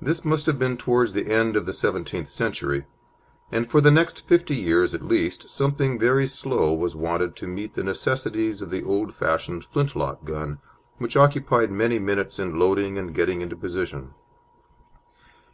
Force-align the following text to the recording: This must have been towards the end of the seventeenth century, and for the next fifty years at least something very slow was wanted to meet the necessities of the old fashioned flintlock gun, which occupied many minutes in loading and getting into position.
This 0.00 0.24
must 0.24 0.46
have 0.46 0.58
been 0.58 0.78
towards 0.78 1.12
the 1.12 1.30
end 1.30 1.54
of 1.54 1.66
the 1.66 1.74
seventeenth 1.74 2.28
century, 2.30 2.86
and 3.52 3.70
for 3.70 3.82
the 3.82 3.90
next 3.90 4.26
fifty 4.26 4.54
years 4.56 4.94
at 4.94 5.02
least 5.04 5.50
something 5.50 5.98
very 5.98 6.26
slow 6.26 6.72
was 6.72 6.96
wanted 6.96 7.36
to 7.36 7.46
meet 7.46 7.74
the 7.74 7.82
necessities 7.84 8.62
of 8.62 8.70
the 8.70 8.82
old 8.82 9.12
fashioned 9.12 9.66
flintlock 9.66 10.24
gun, 10.24 10.60
which 10.96 11.14
occupied 11.14 11.70
many 11.70 11.98
minutes 11.98 12.38
in 12.38 12.58
loading 12.58 12.96
and 12.96 13.14
getting 13.14 13.42
into 13.42 13.54
position. 13.54 14.14